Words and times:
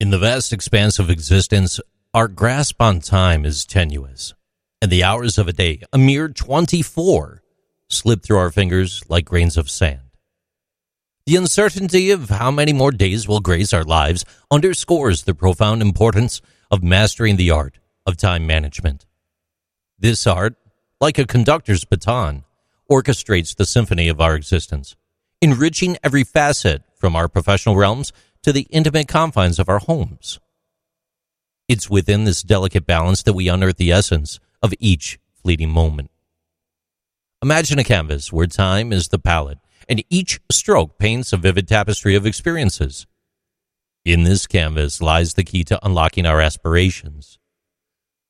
In 0.00 0.10
the 0.10 0.18
vast 0.18 0.52
expanse 0.52 0.98
of 0.98 1.08
existence, 1.08 1.78
our 2.12 2.26
grasp 2.26 2.82
on 2.82 2.98
time 2.98 3.44
is 3.44 3.64
tenuous, 3.64 4.34
and 4.82 4.90
the 4.90 5.04
hours 5.04 5.38
of 5.38 5.46
a 5.46 5.52
day, 5.52 5.82
a 5.92 5.98
mere 5.98 6.28
24, 6.28 7.44
slip 7.88 8.24
through 8.24 8.38
our 8.38 8.50
fingers 8.50 9.04
like 9.08 9.24
grains 9.24 9.56
of 9.56 9.70
sand. 9.70 10.00
The 11.26 11.36
uncertainty 11.36 12.10
of 12.10 12.28
how 12.28 12.50
many 12.50 12.72
more 12.72 12.90
days 12.90 13.28
will 13.28 13.38
grace 13.38 13.72
our 13.72 13.84
lives 13.84 14.24
underscores 14.50 15.22
the 15.22 15.34
profound 15.34 15.80
importance 15.80 16.42
of 16.72 16.82
mastering 16.82 17.36
the 17.36 17.52
art 17.52 17.78
of 18.04 18.16
time 18.16 18.48
management. 18.48 19.06
This 19.96 20.26
art, 20.26 20.56
like 21.00 21.20
a 21.20 21.24
conductor's 21.24 21.84
baton, 21.84 22.42
orchestrates 22.90 23.54
the 23.54 23.64
symphony 23.64 24.08
of 24.08 24.20
our 24.20 24.34
existence, 24.34 24.96
enriching 25.40 25.96
every 26.02 26.24
facet 26.24 26.82
from 26.96 27.14
our 27.14 27.28
professional 27.28 27.76
realms 27.76 28.12
to 28.44 28.52
the 28.52 28.66
intimate 28.70 29.08
confines 29.08 29.58
of 29.58 29.68
our 29.68 29.80
homes. 29.80 30.38
It's 31.68 31.90
within 31.90 32.24
this 32.24 32.42
delicate 32.42 32.86
balance 32.86 33.22
that 33.22 33.32
we 33.32 33.48
unearth 33.48 33.78
the 33.78 33.90
essence 33.90 34.38
of 34.62 34.74
each 34.78 35.18
fleeting 35.42 35.70
moment. 35.70 36.10
Imagine 37.42 37.78
a 37.78 37.84
canvas 37.84 38.32
where 38.32 38.46
time 38.46 38.92
is 38.92 39.08
the 39.08 39.18
palette 39.18 39.58
and 39.88 40.04
each 40.08 40.40
stroke 40.50 40.98
paints 40.98 41.32
a 41.32 41.36
vivid 41.36 41.68
tapestry 41.68 42.14
of 42.14 42.26
experiences. 42.26 43.06
In 44.04 44.24
this 44.24 44.46
canvas 44.46 45.00
lies 45.00 45.34
the 45.34 45.44
key 45.44 45.64
to 45.64 45.84
unlocking 45.84 46.26
our 46.26 46.40
aspirations. 46.40 47.38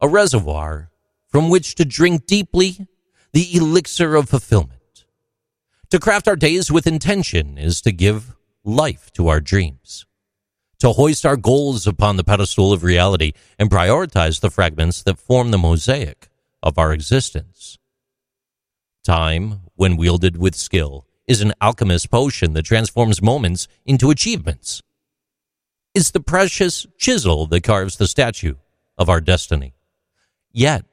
A 0.00 0.08
reservoir 0.08 0.90
from 1.28 1.48
which 1.48 1.76
to 1.76 1.84
drink 1.84 2.26
deeply 2.26 2.88
the 3.32 3.54
elixir 3.54 4.16
of 4.16 4.28
fulfillment. 4.28 5.04
To 5.90 6.00
craft 6.00 6.26
our 6.26 6.36
days 6.36 6.70
with 6.70 6.86
intention 6.86 7.58
is 7.58 7.80
to 7.82 7.92
give 7.92 8.34
life 8.64 9.10
to 9.12 9.28
our 9.28 9.40
dreams. 9.40 10.06
To 10.80 10.92
hoist 10.92 11.26
our 11.26 11.36
goals 11.36 11.86
upon 11.86 12.16
the 12.16 12.24
pedestal 12.24 12.72
of 12.72 12.82
reality 12.82 13.32
and 13.58 13.70
prioritize 13.70 14.40
the 14.40 14.50
fragments 14.50 15.02
that 15.02 15.18
form 15.18 15.50
the 15.50 15.58
mosaic 15.58 16.28
of 16.62 16.78
our 16.78 16.92
existence. 16.92 17.78
Time, 19.04 19.60
when 19.74 19.96
wielded 19.96 20.36
with 20.36 20.54
skill, 20.54 21.06
is 21.26 21.40
an 21.40 21.52
alchemist's 21.60 22.06
potion 22.06 22.54
that 22.54 22.64
transforms 22.64 23.22
moments 23.22 23.68
into 23.84 24.10
achievements. 24.10 24.82
It's 25.94 26.10
the 26.10 26.20
precious 26.20 26.86
chisel 26.98 27.46
that 27.46 27.62
carves 27.62 27.96
the 27.96 28.08
statue 28.08 28.54
of 28.98 29.08
our 29.08 29.20
destiny. 29.20 29.74
Yet, 30.52 30.84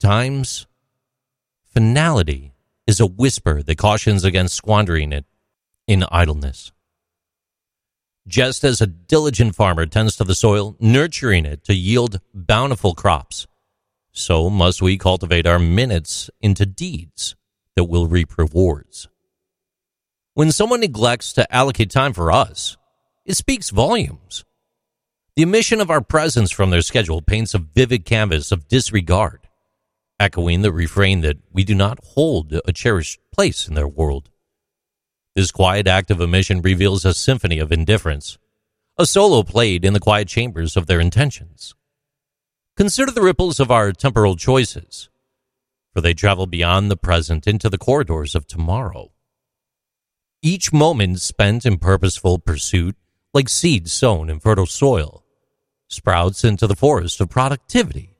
time's 0.00 0.66
finality 1.64 2.52
is 2.86 3.00
a 3.00 3.06
whisper 3.06 3.62
that 3.62 3.78
cautions 3.78 4.24
against 4.24 4.54
squandering 4.54 5.12
it 5.12 5.24
in 5.86 6.04
idleness. 6.10 6.72
Just 8.28 8.62
as 8.62 8.80
a 8.80 8.86
diligent 8.86 9.56
farmer 9.56 9.84
tends 9.84 10.16
to 10.16 10.24
the 10.24 10.34
soil, 10.34 10.76
nurturing 10.78 11.44
it 11.44 11.64
to 11.64 11.74
yield 11.74 12.20
bountiful 12.32 12.94
crops, 12.94 13.48
so 14.12 14.48
must 14.48 14.80
we 14.80 14.96
cultivate 14.96 15.46
our 15.46 15.58
minutes 15.58 16.30
into 16.40 16.64
deeds 16.64 17.34
that 17.74 17.84
will 17.84 18.06
reap 18.06 18.38
rewards. 18.38 19.08
When 20.34 20.52
someone 20.52 20.80
neglects 20.80 21.32
to 21.34 21.52
allocate 21.52 21.90
time 21.90 22.12
for 22.12 22.30
us, 22.30 22.76
it 23.24 23.36
speaks 23.36 23.70
volumes. 23.70 24.44
The 25.34 25.44
omission 25.44 25.80
of 25.80 25.90
our 25.90 26.00
presence 26.00 26.50
from 26.50 26.70
their 26.70 26.82
schedule 26.82 27.22
paints 27.22 27.54
a 27.54 27.58
vivid 27.58 28.04
canvas 28.04 28.52
of 28.52 28.68
disregard, 28.68 29.48
echoing 30.20 30.62
the 30.62 30.72
refrain 30.72 31.22
that 31.22 31.38
we 31.52 31.64
do 31.64 31.74
not 31.74 31.98
hold 32.04 32.52
a 32.64 32.72
cherished 32.72 33.18
place 33.32 33.66
in 33.66 33.74
their 33.74 33.88
world. 33.88 34.30
This 35.34 35.50
quiet 35.50 35.86
act 35.86 36.10
of 36.10 36.20
omission 36.20 36.60
reveals 36.60 37.06
a 37.06 37.14
symphony 37.14 37.58
of 37.58 37.72
indifference, 37.72 38.36
a 38.98 39.06
solo 39.06 39.42
played 39.42 39.82
in 39.82 39.94
the 39.94 40.00
quiet 40.00 40.28
chambers 40.28 40.76
of 40.76 40.86
their 40.86 41.00
intentions. 41.00 41.74
Consider 42.76 43.10
the 43.10 43.22
ripples 43.22 43.58
of 43.58 43.70
our 43.70 43.92
temporal 43.92 44.36
choices, 44.36 45.08
for 45.94 46.02
they 46.02 46.12
travel 46.12 46.46
beyond 46.46 46.90
the 46.90 46.98
present 46.98 47.46
into 47.46 47.70
the 47.70 47.78
corridors 47.78 48.34
of 48.34 48.46
tomorrow. 48.46 49.10
Each 50.42 50.70
moment 50.70 51.20
spent 51.22 51.64
in 51.64 51.78
purposeful 51.78 52.38
pursuit, 52.38 52.96
like 53.32 53.48
seeds 53.48 53.90
sown 53.90 54.28
in 54.28 54.38
fertile 54.38 54.66
soil, 54.66 55.24
sprouts 55.88 56.44
into 56.44 56.66
the 56.66 56.76
forest 56.76 57.20
of 57.22 57.30
productivity. 57.30 58.16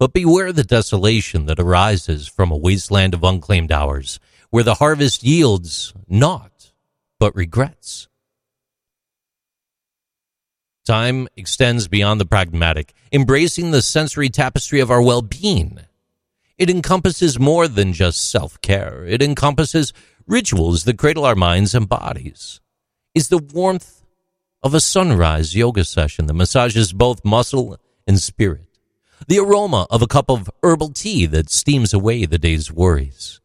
But 0.00 0.12
beware 0.12 0.52
the 0.52 0.64
desolation 0.64 1.46
that 1.46 1.60
arises 1.60 2.26
from 2.26 2.50
a 2.50 2.56
wasteland 2.56 3.14
of 3.14 3.22
unclaimed 3.22 3.70
hours, 3.70 4.18
where 4.50 4.64
the 4.64 4.74
harvest 4.74 5.22
yields 5.22 5.92
naught 6.08 6.72
but 7.18 7.34
regrets. 7.34 8.08
Time 10.86 11.28
extends 11.36 11.86
beyond 11.86 12.18
the 12.20 12.26
pragmatic, 12.26 12.94
embracing 13.12 13.72
the 13.72 13.82
sensory 13.82 14.30
tapestry 14.30 14.80
of 14.80 14.90
our 14.90 15.02
well 15.02 15.20
being. 15.20 15.80
It 16.56 16.70
encompasses 16.70 17.38
more 17.38 17.68
than 17.68 17.92
just 17.92 18.30
self 18.30 18.60
care, 18.62 19.04
it 19.04 19.22
encompasses 19.22 19.92
rituals 20.26 20.84
that 20.84 20.98
cradle 20.98 21.24
our 21.24 21.34
minds 21.34 21.74
and 21.74 21.88
bodies, 21.88 22.60
is 23.14 23.28
the 23.28 23.38
warmth 23.38 24.02
of 24.62 24.74
a 24.74 24.80
sunrise 24.80 25.54
yoga 25.54 25.84
session 25.84 26.26
that 26.26 26.34
massages 26.34 26.92
both 26.92 27.24
muscle 27.24 27.78
and 28.06 28.18
spirit, 28.18 28.78
the 29.26 29.38
aroma 29.38 29.86
of 29.90 30.02
a 30.02 30.06
cup 30.06 30.30
of 30.30 30.50
herbal 30.62 30.90
tea 30.90 31.26
that 31.26 31.50
steams 31.50 31.92
away 31.92 32.24
the 32.24 32.38
day's 32.38 32.72
worries, 32.72 33.40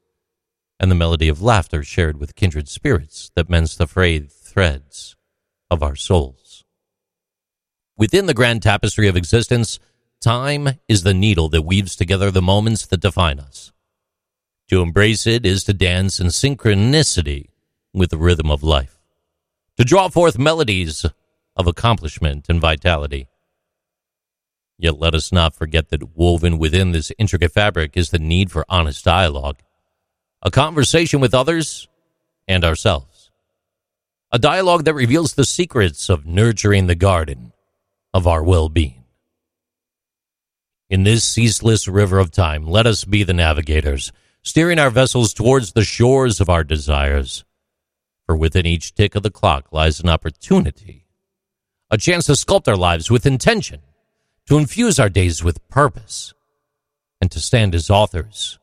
and 0.83 0.91
the 0.91 0.95
melody 0.95 1.29
of 1.29 1.41
laughter 1.41 1.81
shared 1.81 2.19
with 2.19 2.35
kindred 2.35 2.67
spirits 2.67 3.31
that 3.37 3.49
mends 3.49 3.77
the 3.77 3.87
frayed 3.87 4.29
threads 4.29 5.15
of 5.71 5.81
our 5.81 5.95
souls. 5.95 6.65
Within 7.97 8.25
the 8.25 8.33
grand 8.33 8.61
tapestry 8.61 9.07
of 9.07 9.15
existence, 9.15 9.79
time 10.19 10.67
is 10.89 11.03
the 11.03 11.13
needle 11.13 11.47
that 11.47 11.61
weaves 11.61 11.95
together 11.95 12.29
the 12.29 12.41
moments 12.41 12.85
that 12.85 12.99
define 12.99 13.39
us. 13.39 13.71
To 14.71 14.81
embrace 14.81 15.25
it 15.25 15.45
is 15.45 15.63
to 15.63 15.73
dance 15.73 16.19
in 16.19 16.27
synchronicity 16.27 17.47
with 17.93 18.09
the 18.09 18.17
rhythm 18.17 18.51
of 18.51 18.61
life, 18.61 18.99
to 19.77 19.85
draw 19.85 20.09
forth 20.09 20.37
melodies 20.37 21.05
of 21.55 21.65
accomplishment 21.65 22.47
and 22.49 22.59
vitality. 22.59 23.29
Yet 24.77 24.99
let 24.99 25.15
us 25.15 25.31
not 25.31 25.55
forget 25.55 25.91
that 25.91 26.17
woven 26.17 26.57
within 26.57 26.91
this 26.91 27.13
intricate 27.17 27.53
fabric 27.53 27.95
is 27.95 28.09
the 28.09 28.19
need 28.19 28.51
for 28.51 28.65
honest 28.67 29.05
dialogue, 29.05 29.59
a 30.45 30.51
conversation 30.51 31.21
with 31.21 31.33
others 31.33 31.87
and 32.49 32.65
ourselves, 32.65 33.31
a 34.31 34.37
dialogue 34.37 34.83
that 34.83 34.93
reveals 34.93 35.33
the 35.33 35.45
secrets 35.45 36.09
of 36.09 36.25
nurturing 36.25 36.87
the 36.87 36.95
garden 36.95 37.53
of 38.13 38.27
our 38.27 38.43
well 38.43 38.67
being. 38.67 39.05
In 40.89 41.03
this 41.03 41.23
ceaseless 41.23 41.87
river 41.87 42.19
of 42.19 42.29
time, 42.29 42.67
let 42.67 42.85
us 42.85 43.05
be 43.05 43.23
the 43.23 43.33
navigators 43.33 44.11
steering 44.41 44.79
our 44.79 44.89
vessels 44.89 45.33
towards 45.33 45.71
the 45.71 45.85
shores 45.85 46.41
of 46.41 46.49
our 46.49 46.65
desires. 46.65 47.45
For 48.25 48.35
within 48.35 48.65
each 48.65 48.93
tick 48.93 49.15
of 49.15 49.23
the 49.23 49.31
clock 49.31 49.71
lies 49.71 50.01
an 50.01 50.09
opportunity, 50.09 51.05
a 51.89 51.97
chance 51.97 52.25
to 52.25 52.33
sculpt 52.33 52.67
our 52.67 52.75
lives 52.75 53.09
with 53.09 53.25
intention, 53.25 53.79
to 54.47 54.57
infuse 54.57 54.99
our 54.99 55.09
days 55.09 55.41
with 55.41 55.65
purpose, 55.69 56.33
and 57.21 57.31
to 57.31 57.39
stand 57.39 57.73
as 57.73 57.89
authors 57.89 58.59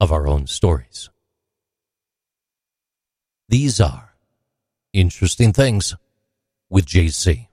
of 0.00 0.12
our 0.12 0.26
own 0.26 0.46
stories. 0.46 1.10
These 3.48 3.80
are 3.80 4.14
interesting 4.92 5.52
things 5.52 5.94
with 6.70 6.86
JC. 6.86 7.47